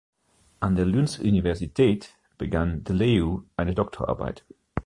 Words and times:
An 0.61 0.75
der 0.75 0.85
Lunds 0.87 1.19
Universitet 1.19 2.15
begann 2.39 2.83
de 2.85 2.95
Leeuw 2.95 3.43
eine 3.55 3.75
Doktorarbeit. 3.75 4.43